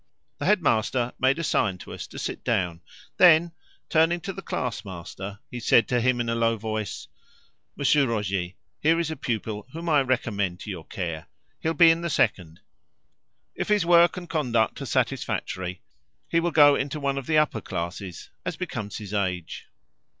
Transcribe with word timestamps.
The 0.39 0.47
head 0.47 0.63
master 0.63 1.13
made 1.19 1.37
a 1.37 1.43
sign 1.43 1.77
to 1.77 1.93
us 1.93 2.07
to 2.07 2.17
sit 2.17 2.43
down. 2.43 2.81
Then, 3.17 3.51
turning 3.87 4.19
to 4.21 4.33
the 4.33 4.41
class 4.41 4.83
master, 4.83 5.37
he 5.51 5.59
said 5.59 5.87
to 5.89 6.01
him 6.01 6.19
in 6.19 6.27
a 6.27 6.33
low 6.33 6.57
voice 6.57 7.07
"Monsieur 7.75 8.07
Roger, 8.07 8.47
here 8.79 8.99
is 8.99 9.11
a 9.11 9.15
pupil 9.15 9.67
whom 9.73 9.87
I 9.87 10.01
recommend 10.01 10.59
to 10.61 10.71
your 10.71 10.85
care; 10.87 11.27
he'll 11.59 11.75
be 11.75 11.91
in 11.91 12.01
the 12.01 12.09
second. 12.09 12.61
If 13.53 13.67
his 13.67 13.85
work 13.85 14.17
and 14.17 14.27
conduct 14.27 14.81
are 14.81 14.87
satisfactory, 14.87 15.83
he 16.27 16.39
will 16.39 16.49
go 16.49 16.73
into 16.73 16.99
one 16.99 17.19
of 17.19 17.27
the 17.27 17.37
upper 17.37 17.61
classes, 17.61 18.31
as 18.43 18.57
becomes 18.57 18.97
his 18.97 19.13
age." 19.13 19.67